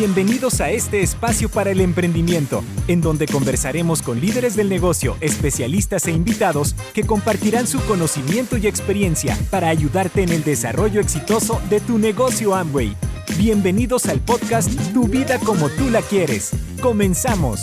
[0.00, 6.06] Bienvenidos a este espacio para el emprendimiento, en donde conversaremos con líderes del negocio, especialistas
[6.06, 11.80] e invitados que compartirán su conocimiento y experiencia para ayudarte en el desarrollo exitoso de
[11.80, 12.96] tu negocio Amway.
[13.38, 16.52] Bienvenidos al podcast Tu vida como tú la quieres.
[16.80, 17.60] Comenzamos.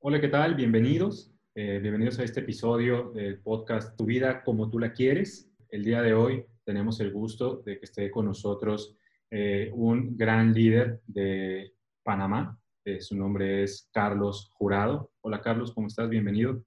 [0.00, 0.56] Hola, ¿qué tal?
[0.56, 1.32] Bienvenidos.
[1.54, 5.48] Eh, bienvenidos a este episodio del podcast Tu vida como tú la quieres.
[5.70, 8.94] El día de hoy tenemos el gusto de que esté con nosotros
[9.30, 11.72] eh, un gran líder de
[12.02, 12.60] Panamá.
[12.84, 15.10] Eh, su nombre es Carlos Jurado.
[15.22, 16.10] Hola Carlos, ¿cómo estás?
[16.10, 16.62] Bienvenido.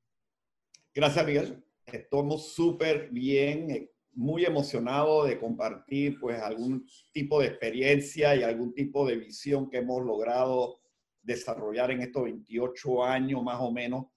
[0.92, 1.64] Gracias Miguel.
[1.86, 8.74] Estamos súper bien, eh, muy emocionado de compartir pues algún tipo de experiencia y algún
[8.74, 10.80] tipo de visión que hemos logrado
[11.22, 14.08] desarrollar en estos 28 años más o menos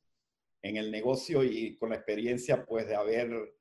[0.62, 3.55] en el negocio y con la experiencia pues de haber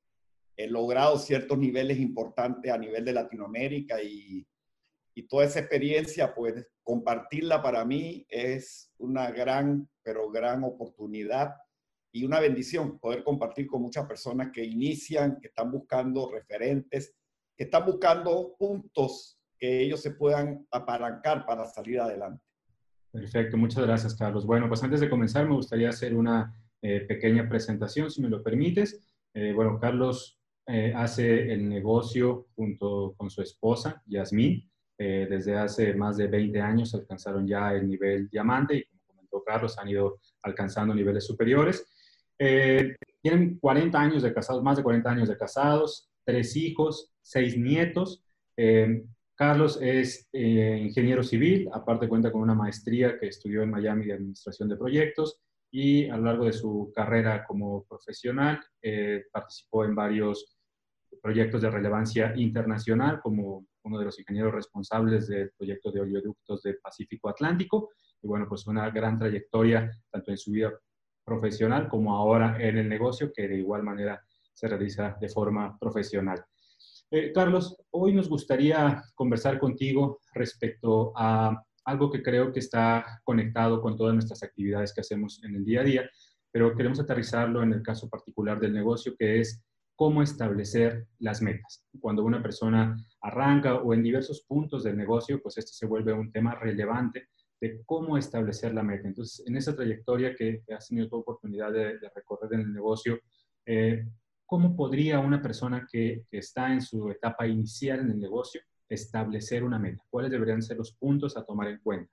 [0.55, 4.45] he logrado ciertos niveles importantes a nivel de Latinoamérica y,
[5.15, 11.55] y toda esa experiencia, pues compartirla para mí es una gran, pero gran oportunidad
[12.11, 17.15] y una bendición poder compartir con muchas personas que inician, que están buscando referentes,
[17.57, 22.43] que están buscando puntos que ellos se puedan apalancar para salir adelante.
[23.11, 24.45] Perfecto, muchas gracias, Carlos.
[24.45, 28.43] Bueno, pues antes de comenzar, me gustaría hacer una eh, pequeña presentación, si me lo
[28.43, 28.99] permites.
[29.33, 34.69] Eh, bueno, Carlos eh, hace el negocio junto con su esposa, Yasmín.
[34.97, 39.43] Eh, desde hace más de 20 años alcanzaron ya el nivel diamante y como comentó
[39.43, 41.85] Carlos, han ido alcanzando niveles superiores.
[42.39, 47.57] Eh, tienen 40 años de casados, más de 40 años de casados, tres hijos, seis
[47.57, 48.23] nietos.
[49.35, 54.69] Carlos es ingeniero civil, aparte cuenta con una maestría que estudió en Miami de Administración
[54.69, 55.41] de Proyectos
[55.75, 58.63] y a lo largo de su carrera como profesional
[59.31, 60.55] participó en varios
[61.19, 66.77] proyectos de relevancia internacional, como uno de los ingenieros responsables del proyecto de oleoductos del
[66.77, 67.89] Pacífico Atlántico.
[68.21, 70.71] Y bueno, pues una gran trayectoria tanto en su vida
[71.25, 74.21] profesional como ahora en el negocio, que de igual manera
[74.53, 76.43] se realiza de forma profesional.
[77.09, 83.81] Eh, Carlos, hoy nos gustaría conversar contigo respecto a algo que creo que está conectado
[83.81, 86.09] con todas nuestras actividades que hacemos en el día a día,
[86.51, 89.63] pero queremos aterrizarlo en el caso particular del negocio, que es
[89.95, 91.85] cómo establecer las metas.
[91.99, 96.31] Cuando una persona arranca o en diversos puntos del negocio, pues este se vuelve un
[96.31, 97.29] tema relevante
[97.59, 99.07] de cómo establecer la meta.
[99.07, 103.19] Entonces, en esa trayectoria que has tenido tu oportunidad de, recorrer en el negocio,
[103.65, 104.05] eh,
[104.45, 108.61] ¿cómo podría una persona que, que está en su etapa inicial en el negocio
[108.93, 110.03] establecer una meta?
[110.09, 112.11] ¿Cuáles deberían ser los puntos a tomar en cuenta?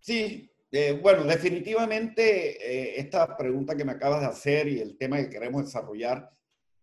[0.00, 5.16] Sí, eh, bueno, definitivamente eh, esta pregunta que me acabas de hacer y el tema
[5.18, 6.30] que queremos desarrollar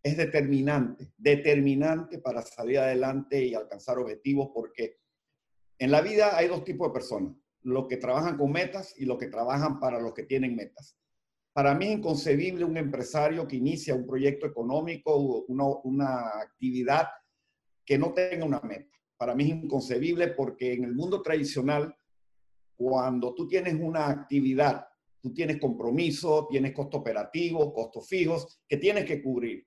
[0.01, 4.97] es determinante, determinante para salir adelante y alcanzar objetivos, porque
[5.79, 9.17] en la vida hay dos tipos de personas, los que trabajan con metas y los
[9.17, 10.95] que trabajan para los que tienen metas.
[11.53, 17.07] Para mí es inconcebible un empresario que inicia un proyecto económico, una, una actividad
[17.85, 18.97] que no tenga una meta.
[19.17, 21.95] Para mí es inconcebible porque en el mundo tradicional,
[22.75, 24.87] cuando tú tienes una actividad,
[25.21, 29.65] tú tienes compromiso, tienes costo operativo, costos fijos que tienes que cubrir,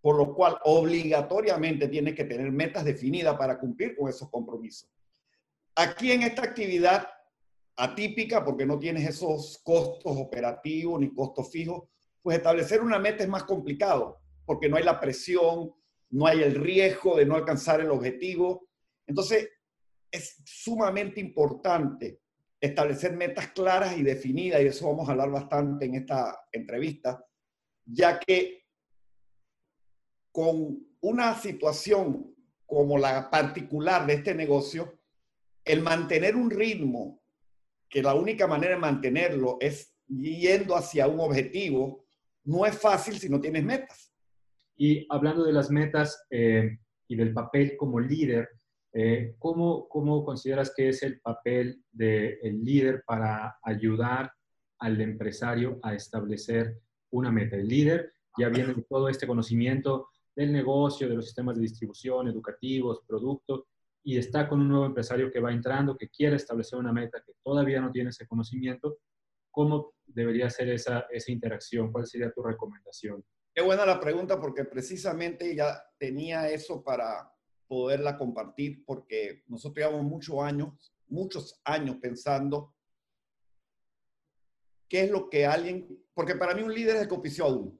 [0.00, 4.90] por lo cual obligatoriamente tienes que tener metas definidas para cumplir con esos compromisos.
[5.74, 7.06] Aquí en esta actividad
[7.76, 11.84] atípica, porque no tienes esos costos operativos ni costos fijos,
[12.22, 15.72] pues establecer una meta es más complicado, porque no hay la presión,
[16.10, 18.68] no hay el riesgo de no alcanzar el objetivo.
[19.06, 19.48] Entonces,
[20.10, 22.20] es sumamente importante
[22.60, 27.24] establecer metas claras y definidas, y de eso vamos a hablar bastante en esta entrevista,
[27.84, 28.64] ya que
[30.32, 32.34] con una situación
[32.66, 35.00] como la particular de este negocio,
[35.64, 37.22] el mantener un ritmo,
[37.88, 42.06] que la única manera de mantenerlo es yendo hacia un objetivo,
[42.44, 44.07] no es fácil si no tienes metas.
[44.80, 46.78] Y hablando de las metas eh,
[47.08, 48.48] y del papel como líder,
[48.92, 54.32] eh, ¿cómo, ¿cómo, consideras que es el papel del líder para ayudar
[54.78, 56.78] al empresario a establecer
[57.10, 57.56] una meta?
[57.56, 62.28] El líder ya viene de todo este conocimiento del negocio, de los sistemas de distribución,
[62.28, 63.64] educativos, productos,
[64.04, 67.32] y está con un nuevo empresario que va entrando, que quiere establecer una meta, que
[67.42, 68.98] todavía no tiene ese conocimiento.
[69.50, 71.90] ¿Cómo debería ser esa, esa interacción?
[71.90, 73.24] ¿Cuál sería tu recomendación?
[73.58, 77.28] Qué buena la pregunta porque precisamente ya tenía eso para,
[77.66, 82.72] poderla compartir porque nosotros llevamos muchos años, muchos años pensando
[84.88, 87.76] qué es lo que alguien, porque para mí un líder es el que a uno.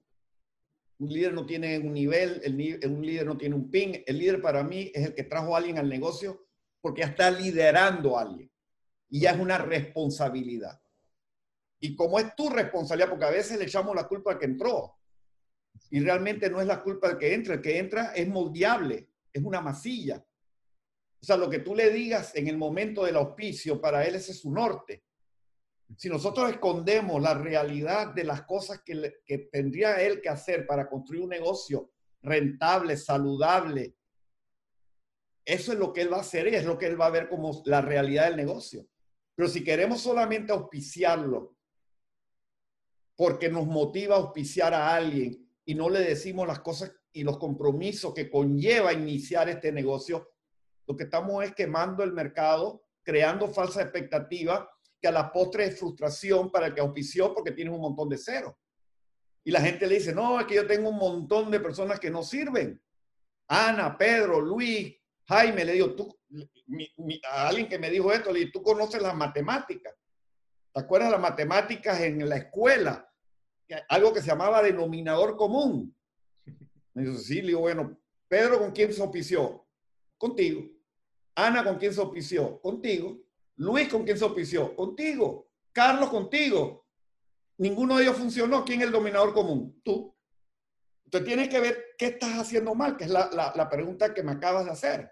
[0.98, 4.02] un líder no tiene un nivel, el, un líder no tiene un pin.
[4.04, 6.44] El líder para mí es el que trajo a alguien al negocio
[6.80, 8.50] porque ya está liderando a alguien
[9.10, 10.82] y ya es una responsabilidad.
[11.78, 14.97] Y como es tu responsabilidad, porque a veces le echamos la culpa al que entró
[15.90, 19.42] y realmente no es la culpa del que entra, el que entra es moldeable, es
[19.42, 20.24] una masilla.
[21.20, 24.32] O sea, lo que tú le digas en el momento del auspicio, para él ese
[24.32, 25.04] es su norte.
[25.96, 30.88] Si nosotros escondemos la realidad de las cosas que, que tendría él que hacer para
[30.88, 31.90] construir un negocio
[32.22, 33.94] rentable, saludable,
[35.44, 37.10] eso es lo que él va a hacer y es lo que él va a
[37.10, 38.86] ver como la realidad del negocio.
[39.34, 41.56] Pero si queremos solamente auspiciarlo
[43.16, 47.36] porque nos motiva a auspiciar a alguien y no le decimos las cosas y los
[47.36, 50.30] compromisos que conlleva iniciar este negocio,
[50.86, 54.66] lo que estamos es quemando el mercado, creando falsa expectativa
[54.98, 58.16] que a la postre es frustración para el que auspició porque tiene un montón de
[58.16, 58.58] cero.
[59.44, 62.10] Y la gente le dice, no, es que yo tengo un montón de personas que
[62.10, 62.82] no sirven.
[63.48, 66.18] Ana, Pedro, Luis, Jaime, le digo, tú,
[67.30, 69.94] a alguien que me dijo esto, le digo, tú conoces las matemáticas.
[70.72, 73.07] ¿Te acuerdas las matemáticas en la escuela?
[73.88, 75.94] Algo que se llamaba denominador común.
[76.94, 77.98] Me dice, sí, le digo, bueno,
[78.28, 79.66] Pedro, ¿con quién se auspició?
[80.16, 80.64] Contigo.
[81.34, 82.60] Ana, ¿con quién se auspició?
[82.60, 83.18] Contigo.
[83.56, 84.74] Luis, ¿con quién se auspició?
[84.74, 85.50] Contigo.
[85.72, 86.86] Carlos, contigo.
[87.58, 88.64] Ninguno de ellos funcionó.
[88.64, 89.80] ¿Quién es el dominador común?
[89.84, 90.16] Tú.
[91.04, 94.32] Entonces tienes que ver qué estás haciendo mal, que es la, la, pregunta que me
[94.32, 95.10] acabas de hacer.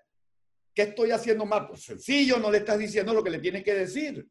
[0.75, 1.67] ¿Qué estoy haciendo mal?
[1.69, 4.29] Pues sencillo, no le estás diciendo lo que le tienes que decir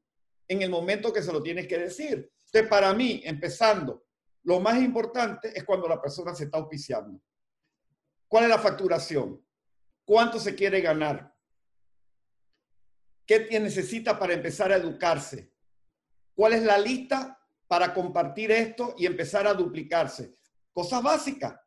[0.47, 2.31] en el momento que se lo tienes que decir.
[2.45, 4.05] Entonces, para mí, empezando,
[4.45, 7.19] lo más importante es cuando la persona se está auspiciando.
[8.27, 9.43] ¿Cuál es la facturación?
[10.05, 11.35] ¿Cuánto se quiere ganar?
[13.25, 15.51] ¿Qué necesita para empezar a educarse?
[16.35, 20.35] ¿Cuál es la lista para compartir esto y empezar a duplicarse?
[20.71, 21.59] Cosas básicas.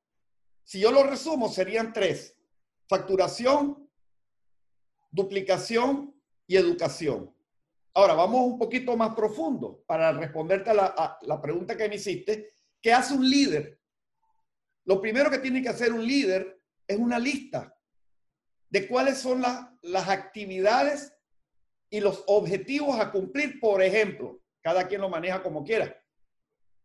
[0.62, 2.36] Si yo lo resumo, serían tres.
[2.86, 3.90] Facturación,
[5.10, 6.14] duplicación
[6.46, 7.34] y educación.
[7.94, 11.96] Ahora, vamos un poquito más profundo para responderte a la, a la pregunta que me
[11.96, 12.52] hiciste.
[12.80, 13.78] ¿Qué hace un líder?
[14.84, 17.76] Lo primero que tiene que hacer un líder es una lista
[18.70, 19.42] de cuáles son
[19.82, 21.14] las actividades
[21.90, 25.94] y los objetivos a cumplir, por ejemplo, cada quien lo maneja como quiera.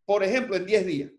[0.06, 1.12] Por ejemplo, en 10 días.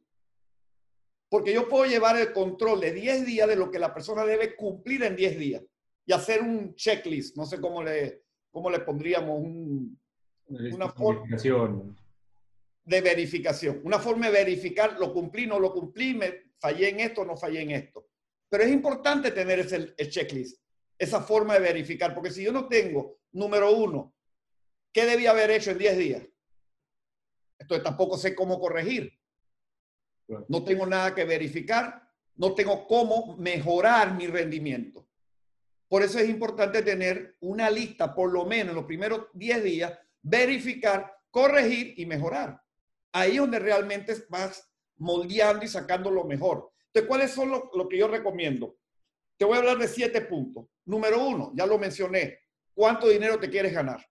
[1.29, 4.55] Porque yo puedo llevar el control de 10 días de lo que la persona debe
[4.57, 5.63] cumplir en 10 días
[6.07, 7.37] y hacer un checklist.
[7.37, 9.43] No sé cómo le, cómo le pondríamos
[10.47, 11.37] una forma
[12.85, 13.81] de verificación.
[13.85, 17.63] Una forma de verificar, lo cumplí, no lo cumplí, me fallé en esto, no fallé
[17.63, 18.09] en esto.
[18.49, 20.61] Pero es importante tener ese el checklist,
[20.99, 24.15] esa forma de verificar, porque si yo no tengo número uno,
[24.93, 26.23] ¿qué debía haber hecho en 10 días?
[27.59, 29.19] Entonces tampoco sé cómo corregir.
[30.49, 35.07] No tengo nada que verificar, no tengo cómo mejorar mi rendimiento.
[35.89, 39.99] Por eso es importante tener una lista, por lo menos en los primeros 10 días,
[40.23, 42.64] verificar, corregir y mejorar.
[43.15, 46.73] Ahí es donde realmente vas moldeando y sacando lo mejor.
[46.87, 48.77] Entonces, ¿cuáles son lo que yo recomiendo?
[49.37, 50.67] Te voy a hablar de siete puntos.
[50.85, 52.41] Número uno, ya lo mencioné,
[52.75, 54.05] cuánto dinero te quieres ganar.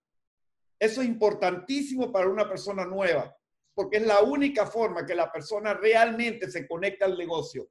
[0.78, 3.36] Eso es importantísimo para una persona nueva,
[3.74, 7.68] porque es la única forma que la persona realmente se conecta al negocio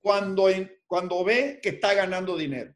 [0.00, 0.48] cuando,
[0.86, 2.74] cuando ve que está ganando dinero.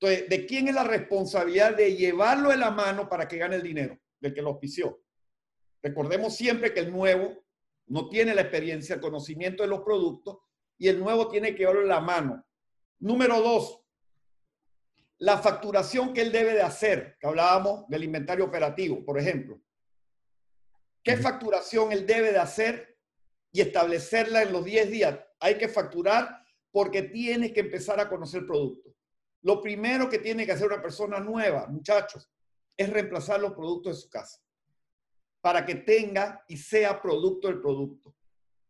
[0.00, 3.62] Entonces, ¿de quién es la responsabilidad de llevarlo de la mano para que gane el
[3.62, 3.98] dinero?
[4.18, 5.03] Del que lo auspició.
[5.84, 7.44] Recordemos siempre que el nuevo
[7.88, 10.38] no tiene la experiencia, el conocimiento de los productos
[10.78, 12.42] y el nuevo tiene que llevarlo en la mano.
[13.00, 13.82] Número dos,
[15.18, 19.60] la facturación que él debe de hacer, que hablábamos del inventario operativo, por ejemplo.
[21.02, 22.96] ¿Qué facturación él debe de hacer
[23.52, 25.20] y establecerla en los 10 días?
[25.38, 28.94] Hay que facturar porque tiene que empezar a conocer el producto.
[29.42, 32.30] Lo primero que tiene que hacer una persona nueva, muchachos,
[32.74, 34.40] es reemplazar los productos de su casa
[35.44, 38.16] para que tenga y sea producto del producto.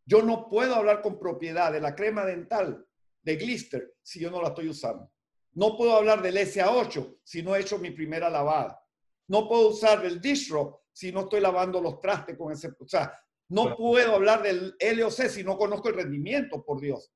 [0.05, 2.85] Yo no puedo hablar con propiedad de la crema dental
[3.23, 5.09] de Glister si yo no la estoy usando.
[5.53, 8.85] No puedo hablar del SA8 si no he hecho mi primera lavada.
[9.29, 12.73] No puedo usar del distro si no estoy lavando los trastes con ese.
[12.77, 13.17] O sea,
[13.51, 17.13] no puedo hablar del LOC si no conozco el rendimiento, por Dios.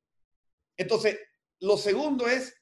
[0.77, 1.19] Entonces,
[1.59, 2.55] lo segundo es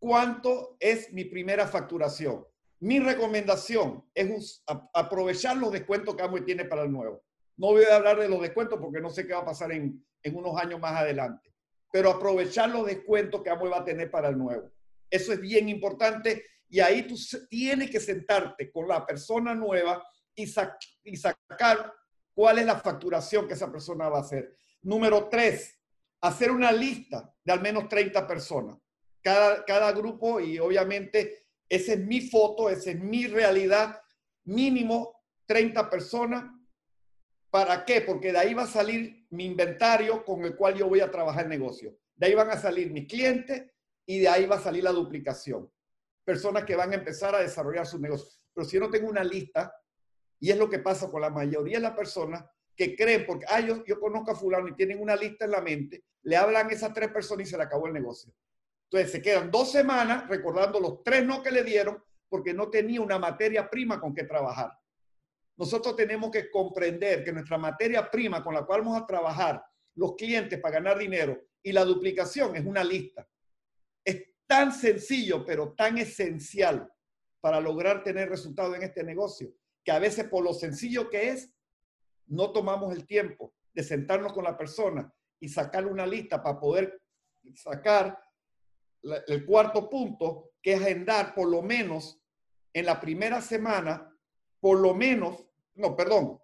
[0.00, 2.44] cuánto es mi primera facturación.
[2.82, 7.22] Mi recomendación es aprovechar los descuentos que Amway tiene para el nuevo.
[7.56, 10.04] No voy a hablar de los descuentos porque no sé qué va a pasar en,
[10.20, 11.54] en unos años más adelante,
[11.92, 14.72] pero aprovechar los descuentos que Amway va a tener para el nuevo.
[15.08, 17.14] Eso es bien importante y ahí tú
[17.48, 21.94] tienes que sentarte con la persona nueva y, sacar
[22.34, 24.56] cuál es la facturación que esa persona va a hacer.
[24.82, 25.78] Número tres,
[26.20, 28.76] hacer una lista de al menos 30 personas.
[29.22, 31.41] Cada, cada grupo y obviamente
[31.72, 33.98] esa es mi foto, esa es mi realidad,
[34.44, 36.44] mínimo 30 personas.
[37.48, 38.02] ¿Para qué?
[38.02, 41.44] Porque de ahí va a salir mi inventario con el cual yo voy a trabajar
[41.44, 41.96] el negocio.
[42.14, 43.70] De ahí van a salir mis clientes
[44.04, 45.72] y de ahí va a salir la duplicación.
[46.22, 48.38] Personas que van a empezar a desarrollar sus negocios.
[48.52, 49.74] Pero si yo no tengo una lista,
[50.40, 52.44] y es lo que pasa con la mayoría de las personas
[52.76, 55.62] que creen, porque, ah, yo, yo conozco a fulano y tienen una lista en la
[55.62, 58.30] mente, le hablan a esas tres personas y se le acabó el negocio.
[58.92, 63.00] Entonces se quedan dos semanas recordando los tres no que le dieron porque no tenía
[63.00, 64.78] una materia prima con que trabajar.
[65.56, 70.14] Nosotros tenemos que comprender que nuestra materia prima con la cual vamos a trabajar los
[70.14, 73.26] clientes para ganar dinero y la duplicación es una lista.
[74.04, 76.92] Es tan sencillo, pero tan esencial
[77.40, 81.50] para lograr tener resultados en este negocio, que a veces por lo sencillo que es,
[82.26, 87.00] no tomamos el tiempo de sentarnos con la persona y sacarle una lista para poder
[87.54, 88.18] sacar
[89.02, 92.20] el cuarto punto, que es agendar por lo menos
[92.72, 94.16] en la primera semana,
[94.60, 95.44] por lo menos,
[95.74, 96.40] no, perdón,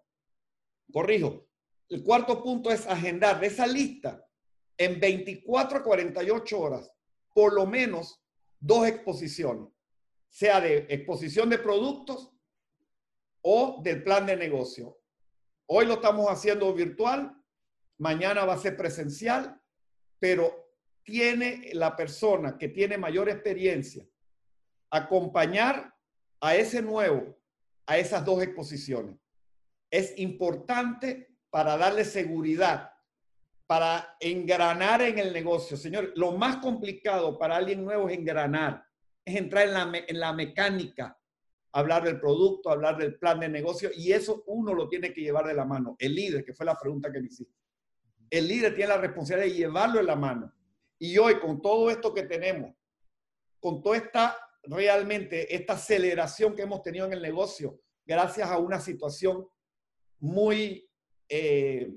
[0.93, 1.47] corrijo,
[1.89, 4.25] el cuarto punto es agendar de esa lista
[4.77, 6.93] en 24 a 48 horas,
[7.35, 8.23] por lo menos
[8.61, 9.73] dos exposiciones,
[10.29, 12.33] sea de exposición de productos
[13.43, 15.01] o del plan de negocio.
[15.67, 17.35] Hoy lo estamos haciendo virtual,
[17.99, 19.61] mañana va a ser presencial,
[20.19, 20.68] pero
[21.09, 24.07] tiene la persona que tiene mayor experiencia
[24.91, 25.95] acompañar
[26.39, 27.39] a ese nuevo
[27.87, 29.17] a esas dos exposiciones.
[29.91, 32.93] Es importante para darle seguridad,
[33.67, 35.79] para engranar en el negocio.
[35.79, 38.85] Señor, lo más complicado para alguien nuevo es engranar,
[39.25, 41.19] es entrar en la, en la mecánica,
[41.73, 45.47] hablar del producto, hablar del plan de negocio, y eso uno lo tiene que llevar
[45.47, 45.97] de la mano.
[45.99, 47.55] El líder, que fue la pregunta que me hiciste.
[48.29, 50.53] El líder tiene la responsabilidad de llevarlo en la mano.
[50.99, 52.75] Y hoy, con todo esto que tenemos,
[53.61, 58.81] con toda esta realmente, esta aceleración que hemos tenido en el negocio, gracias a una
[58.81, 59.47] situación
[60.19, 60.89] muy,
[61.29, 61.93] eh,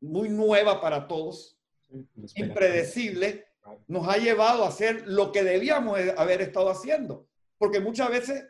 [0.00, 1.58] muy nueva para todos,
[2.34, 3.46] impredecible,
[3.86, 7.28] nos ha llevado a hacer lo que debíamos haber estado haciendo.
[7.58, 8.44] Porque muchas veces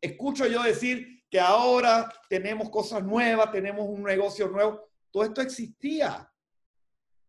[0.00, 4.88] escucho yo decir que ahora tenemos cosas nuevas, tenemos un negocio nuevo.
[5.10, 6.30] Todo esto existía.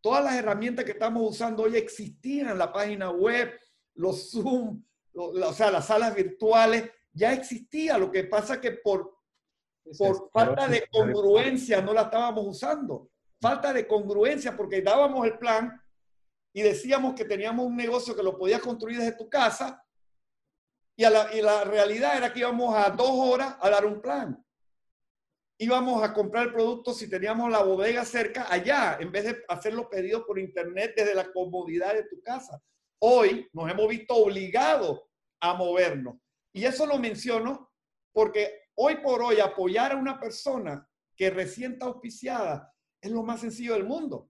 [0.05, 3.59] Todas las herramientas que estamos usando hoy existían la página web,
[3.95, 4.83] los Zoom,
[5.15, 7.97] o sea, las salas virtuales, ya existía.
[7.97, 9.17] Lo que pasa que por,
[9.97, 13.09] por falta de congruencia no la estábamos usando.
[13.41, 15.81] Falta de congruencia porque dábamos el plan
[16.53, 19.83] y decíamos que teníamos un negocio que lo podías construir desde tu casa
[20.95, 24.44] y, y la realidad era que íbamos a dos horas a dar un plan
[25.57, 29.73] íbamos a comprar el producto si teníamos la bodega cerca allá, en vez de hacer
[29.73, 32.61] los pedidos por internet desde la comodidad de tu casa.
[32.99, 35.01] Hoy nos hemos visto obligados
[35.39, 36.15] a movernos.
[36.53, 37.71] Y eso lo menciono
[38.13, 43.41] porque hoy por hoy apoyar a una persona que recién está auspiciada es lo más
[43.41, 44.29] sencillo del mundo.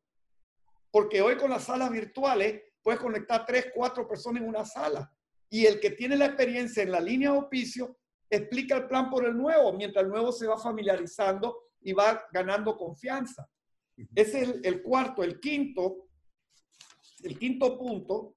[0.91, 5.11] Porque hoy con las salas virtuales puedes conectar tres, cuatro personas en una sala.
[5.49, 7.97] Y el que tiene la experiencia en la línea de auspicio
[8.29, 12.77] explica el plan por el nuevo, mientras el nuevo se va familiarizando y va ganando
[12.77, 13.49] confianza.
[14.13, 15.23] Ese es el, cuarto.
[15.23, 16.09] El quinto,
[17.23, 18.35] el quinto punto,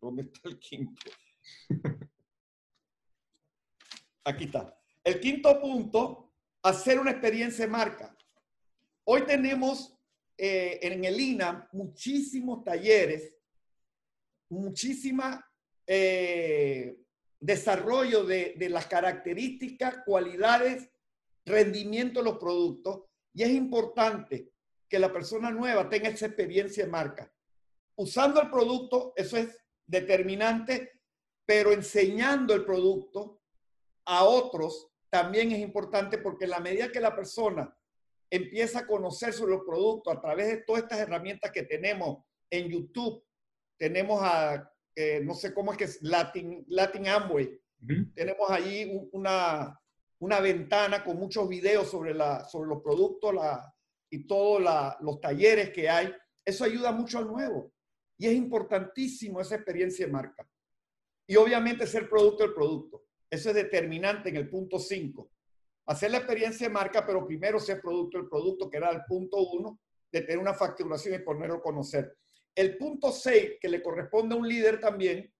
[0.00, 1.10] ¿dónde está el quinto?
[4.24, 4.76] Aquí está.
[5.04, 8.16] El quinto punto, hacer una experiencia de marca.
[9.04, 9.96] Hoy tenemos
[10.36, 13.34] eh, en el INA muchísimos talleres,
[14.48, 15.44] muchísima
[15.86, 16.99] eh,
[17.40, 20.90] desarrollo de, las características, cualidades,
[21.44, 23.04] rendimiento de los productos.
[23.32, 24.52] Y es importante
[24.88, 27.32] que la persona nueva tenga esa experiencia de marca.
[27.96, 29.56] Usando el producto, eso es
[29.86, 31.00] determinante,
[31.46, 33.40] pero enseñando el producto
[34.04, 37.76] a otros también es importante porque en la medida que la persona
[38.30, 42.68] empieza a conocer sobre los productos a través de todas estas herramientas que tenemos en
[42.68, 43.24] YouTube,
[43.76, 44.72] tenemos a
[45.22, 47.60] no sé cómo es que es Latin, Latin Amway.
[48.14, 49.80] Tenemos allí una,
[50.18, 53.74] una ventana con muchos videos sobre, la, sobre los productos la,
[54.10, 54.62] y todos
[55.00, 56.12] los talleres que hay.
[56.44, 57.72] Eso ayuda mucho al nuevo.
[58.18, 60.46] Y es importantísimo esa experiencia de marca.
[61.26, 63.04] Y obviamente ser producto del producto.
[63.30, 65.30] Eso es determinante en el punto 5.
[65.86, 69.38] Hacer la experiencia de marca, pero primero ser producto del producto, que era el punto
[69.38, 69.80] 1,
[70.12, 72.16] de tener una facturación y ponerlo a conocer.
[72.54, 75.32] El punto 6 que le corresponde a un líder también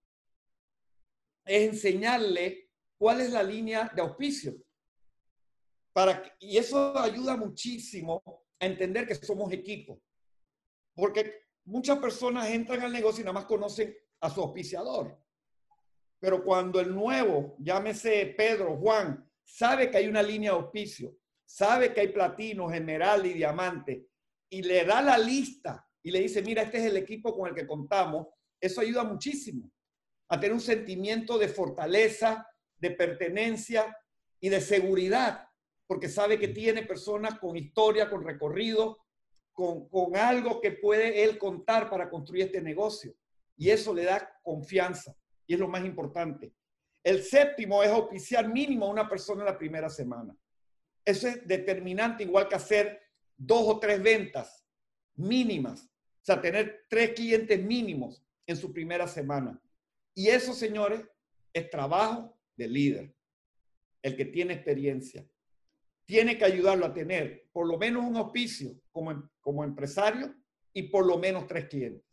[1.44, 4.54] es enseñarle cuál es la línea de auspicio.
[5.92, 8.22] Para, y eso ayuda muchísimo
[8.58, 10.00] a entender que somos equipo.
[10.94, 15.18] Porque muchas personas entran al negocio y nada más conocen a su auspiciador.
[16.20, 21.92] Pero cuando el nuevo, llámese Pedro, Juan, sabe que hay una línea de auspicio, sabe
[21.92, 24.06] que hay platino, esmeralda y diamante,
[24.50, 27.54] y le da la lista y le dice, mira, este es el equipo con el
[27.54, 28.28] que contamos,
[28.60, 29.70] eso ayuda muchísimo
[30.28, 33.96] a tener un sentimiento de fortaleza, de pertenencia
[34.38, 35.48] y de seguridad,
[35.86, 38.98] porque sabe que tiene personas con historia, con recorrido,
[39.52, 43.12] con, con algo que puede él contar para construir este negocio.
[43.56, 45.14] Y eso le da confianza
[45.46, 46.54] y es lo más importante.
[47.02, 50.36] El séptimo es auspiciar mínimo a una persona en la primera semana.
[51.04, 53.00] Eso es determinante, igual que hacer
[53.36, 54.64] dos o tres ventas
[55.16, 55.89] mínimas.
[56.20, 59.60] O sea, tener tres clientes mínimos en su primera semana.
[60.14, 61.02] Y eso, señores,
[61.52, 63.14] es trabajo de líder.
[64.02, 65.24] El que tiene experiencia.
[66.04, 70.34] Tiene que ayudarlo a tener por lo menos un auspicio como, como empresario
[70.72, 72.04] y por lo menos tres clientes.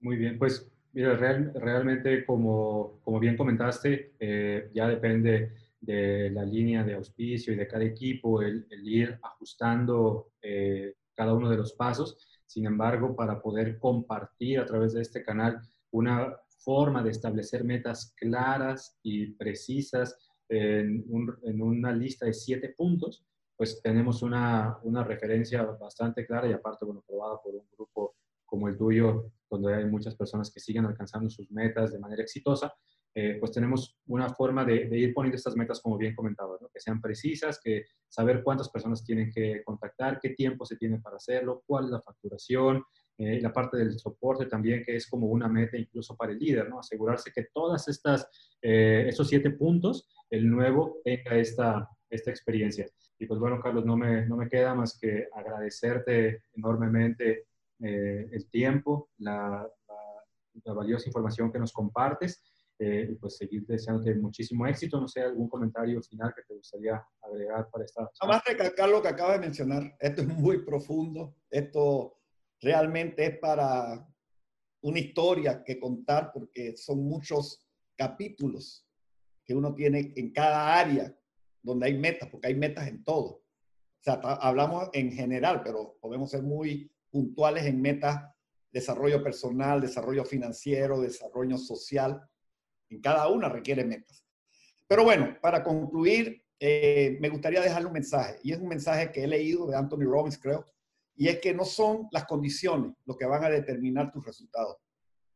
[0.00, 6.84] Muy bien, pues mira, realmente como, como bien comentaste, eh, ya depende de la línea
[6.84, 12.16] de auspicio y de cada equipo el, ir ajustando eh, cada uno de los pasos.
[12.46, 18.14] Sin embargo, para poder compartir a través de este canal una forma de establecer metas
[18.16, 20.16] claras y precisas
[20.48, 21.04] en,
[21.60, 23.24] una lista de siete puntos,
[23.56, 28.68] pues tenemos una, una, referencia bastante clara y aparte, bueno, probada por un grupo como
[28.68, 32.74] el tuyo, donde hay muchas personas que siguen alcanzando sus metas de manera exitosa,
[33.16, 37.00] eh, pues tenemos una forma de, ir poniendo estas metas, como bien comentaba, que sean
[37.00, 41.84] precisas, que saber cuántas personas tienen que contactar, qué tiempo se tiene para hacerlo, cuál
[41.84, 42.82] es la facturación,
[43.16, 46.68] eh, la parte del soporte también, que es como una meta incluso para el líder,
[46.68, 46.80] ¿no?
[46.80, 48.28] Asegurarse que todas estas,
[48.60, 52.88] eh, estos siete puntos, el nuevo tenga esta, esta experiencia.
[53.16, 57.46] Y pues bueno, Carlos, no me, no me queda más que agradecerte enormemente
[57.80, 59.68] el tiempo, la,
[60.64, 62.42] la valiosa información que nos compartes
[62.78, 65.00] eh, pues seguir deseándote muchísimo éxito.
[65.00, 68.02] No sé, algún comentario final que te gustaría agregar para esta.
[68.02, 69.96] Nada más recalcar lo que acaba de mencionar.
[70.00, 71.36] Esto es muy profundo.
[71.50, 72.18] Esto
[72.60, 74.06] realmente es para
[74.82, 78.86] una historia que contar porque son muchos capítulos
[79.44, 81.14] que uno tiene en cada área
[81.62, 83.28] donde hay metas, porque hay metas en todo.
[83.36, 88.20] O sea, hablamos en general, pero podemos ser muy puntuales en metas,
[88.70, 92.20] desarrollo personal, desarrollo financiero, desarrollo social
[92.90, 94.24] en cada una requiere metas.
[94.86, 99.24] Pero bueno, para concluir, eh, me gustaría dejarle un mensaje, y es un mensaje que
[99.24, 100.66] he leído de Anthony Robbins, creo,
[101.16, 104.76] y es que no son las condiciones lo que van a determinar tus resultados,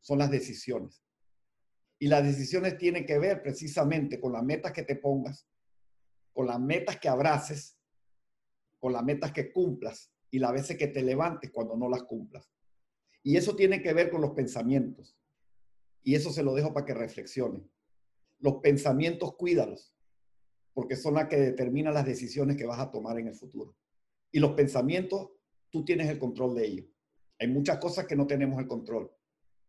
[0.01, 1.03] son las decisiones.
[1.99, 5.47] Y las decisiones tienen que ver precisamente con las metas que te pongas,
[6.31, 7.77] con las metas que abraces,
[8.79, 12.49] con las metas que cumplas y las veces que te levantes cuando no las cumplas.
[13.23, 15.18] Y eso tiene que ver con los pensamientos.
[16.03, 17.69] Y eso se lo dejo para que reflexionen.
[18.39, 19.95] Los pensamientos, cuídalos,
[20.73, 23.75] porque son las que determinan las decisiones que vas a tomar en el futuro.
[24.31, 25.29] Y los pensamientos,
[25.69, 26.85] tú tienes el control de ellos.
[27.39, 29.11] Hay muchas cosas que no tenemos el control,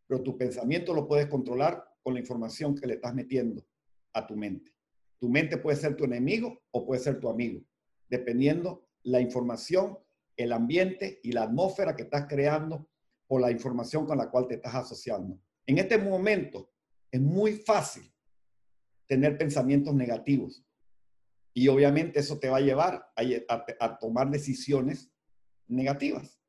[0.07, 3.64] pero tu pensamiento lo puedes controlar con la información que le estás metiendo
[4.12, 4.73] a tu mente.
[5.19, 7.61] Tu mente puede ser tu enemigo o puede ser tu amigo,
[8.09, 9.99] dependiendo la información,
[10.37, 12.88] el ambiente y la atmósfera que estás creando
[13.29, 15.38] o la información con la cual te estás asociando.
[15.70, 16.68] En este momento
[17.12, 18.02] es muy fácil
[19.06, 20.66] tener pensamientos negativos
[21.54, 25.12] y obviamente eso te va a llevar a, tomar decisiones
[25.68, 26.40] negativas.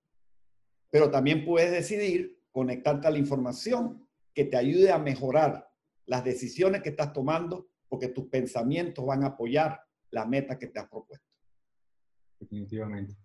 [0.90, 5.70] Pero también puedes decidir conectarte a la información que te ayude a mejorar
[6.08, 10.80] las decisiones que estás tomando porque tus pensamientos van a apoyar la meta que te
[10.80, 11.30] has propuesto.
[12.40, 13.16] Definitivamente.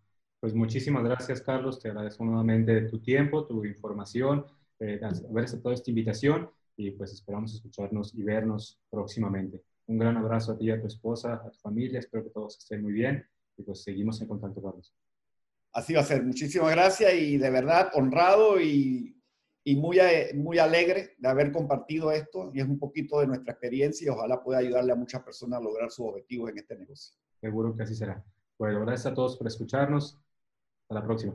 [0.41, 1.81] Pues muchísimas gracias, Carlos.
[1.81, 4.45] Te agradezco nuevamente tu tiempo, tu información
[4.81, 9.63] eh, haber aceptado esta invitación y pues esperamos escucharnos y vernos próximamente.
[9.87, 12.83] Un gran abrazo a ti a tu esposa, a tu familia, espero que todos estén
[12.83, 13.25] muy bien
[13.57, 14.95] y pues seguimos en contacto, Carlos.
[15.73, 16.23] Así va a ser.
[16.25, 19.17] Muchísimas gracias y de verdad honrado y,
[19.65, 19.99] y muy,
[20.35, 24.43] muy alegre de haber compartido esto y es un poquito de nuestra experiencia y ojalá
[24.43, 27.17] pueda ayudarle a muchas personas a lograr sus objetivos en este negocio.
[27.41, 28.25] Seguro que así será.
[28.59, 30.19] Bueno, gracias a todos por escucharnos.
[30.83, 31.35] Hasta la próxima.